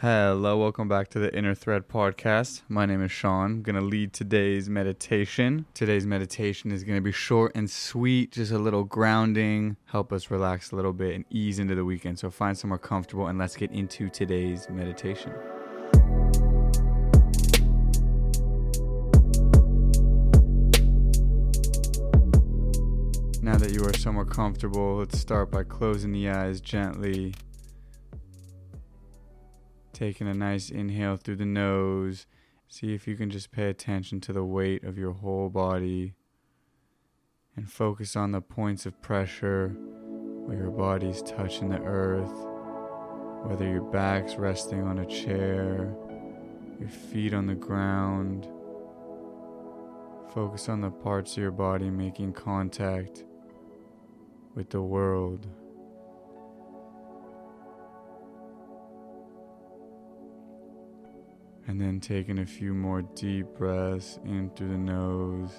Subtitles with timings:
[0.00, 2.62] Hello, welcome back to the Inner Thread podcast.
[2.68, 3.46] My name is Sean.
[3.46, 5.66] I'm going to lead today's meditation.
[5.74, 10.30] Today's meditation is going to be short and sweet, just a little grounding, help us
[10.30, 12.20] relax a little bit and ease into the weekend.
[12.20, 15.32] So find somewhere comfortable and let's get into today's meditation.
[23.42, 27.34] Now that you are somewhere comfortable, let's start by closing the eyes gently
[29.98, 32.28] Taking a nice inhale through the nose.
[32.68, 36.14] See if you can just pay attention to the weight of your whole body
[37.56, 42.30] and focus on the points of pressure where your body's touching the earth,
[43.42, 45.92] whether your back's resting on a chair,
[46.78, 48.46] your feet on the ground.
[50.32, 53.24] Focus on the parts of your body making contact
[54.54, 55.48] with the world.
[61.68, 65.50] And then taking a few more deep breaths in through the nose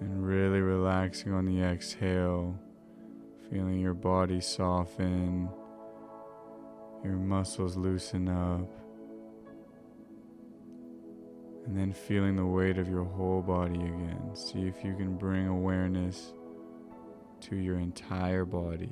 [0.00, 2.58] and really relaxing on the exhale,
[3.50, 5.50] feeling your body soften,
[7.04, 8.66] your muscles loosen up,
[11.66, 14.30] and then feeling the weight of your whole body again.
[14.32, 16.32] See if you can bring awareness
[17.42, 18.90] to your entire body.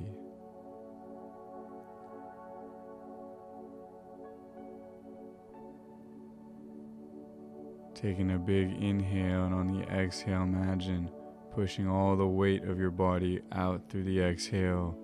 [7.94, 11.10] Taking a big inhale, and on the exhale, imagine
[11.54, 14.96] pushing all the weight of your body out through the exhale.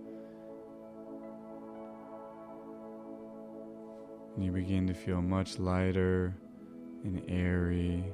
[4.35, 6.35] And you begin to feel much lighter
[7.05, 8.05] and airy.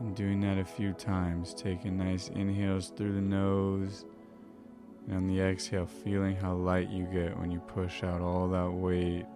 [0.00, 4.04] And doing that a few times, taking nice inhales through the nose.
[5.06, 8.70] And on the exhale, feeling how light you get when you push out all that
[8.70, 9.26] weight.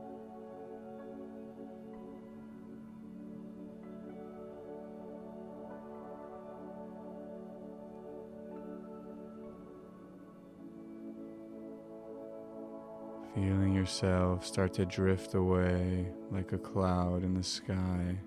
[13.35, 18.19] Feeling yourself start to drift away like a cloud in the sky.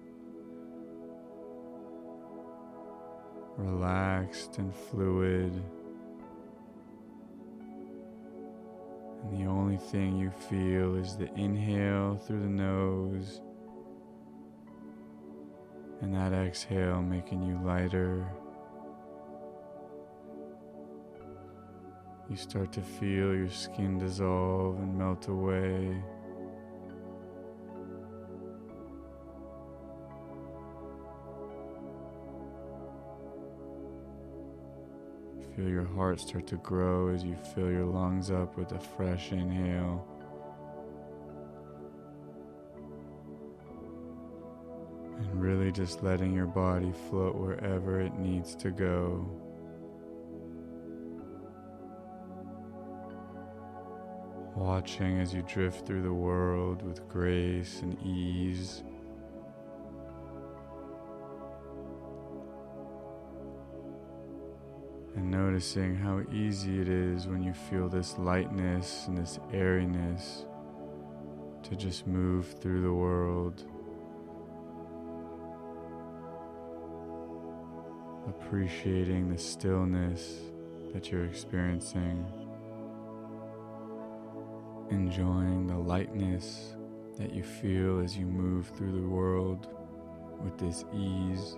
[3.58, 5.62] Relaxed and fluid.
[9.24, 13.42] And the only thing you feel is the inhale through the nose
[16.02, 18.28] and that exhale making you lighter
[22.30, 26.02] You start to feel your skin dissolve and melt away.
[35.56, 39.32] Feel your heart start to grow as you fill your lungs up with a fresh
[39.32, 40.08] inhale.
[45.20, 49.53] And really just letting your body float wherever it needs to go.
[54.56, 58.84] Watching as you drift through the world with grace and ease.
[65.16, 70.46] And noticing how easy it is when you feel this lightness and this airiness
[71.64, 73.64] to just move through the world.
[78.28, 80.40] Appreciating the stillness
[80.94, 82.43] that you're experiencing
[84.94, 86.74] enjoying the lightness
[87.18, 89.68] that you feel as you move through the world
[90.44, 91.58] with this ease.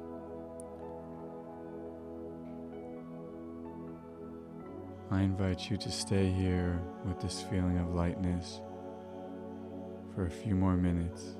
[5.11, 8.61] I invite you to stay here with this feeling of lightness
[10.13, 11.35] for a few more minutes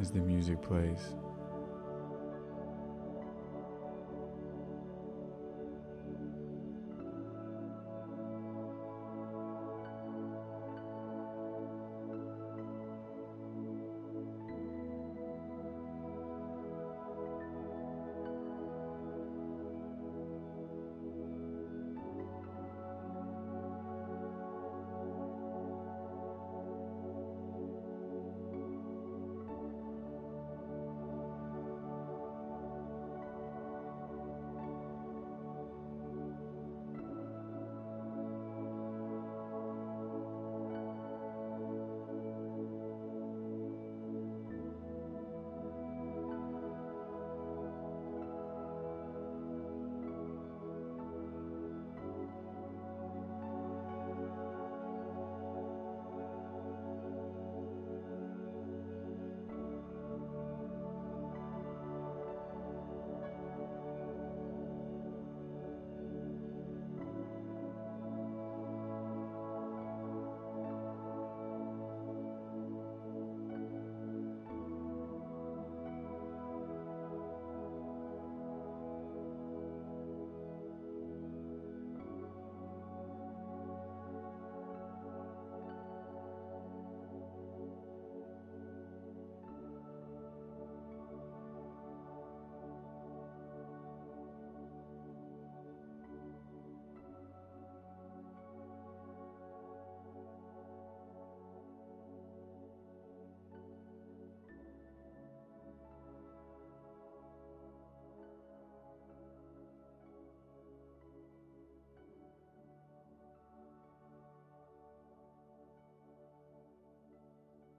[0.00, 1.14] as the music plays.